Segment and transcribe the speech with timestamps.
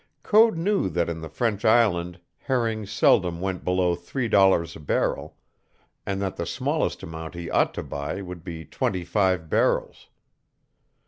[0.23, 5.37] Code knew that in the French island herring seldom went below three dollars a barrel,
[6.07, 10.07] and that the smallest amount he ought to buy would be twenty five barrels.